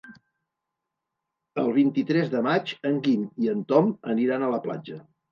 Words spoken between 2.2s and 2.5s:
de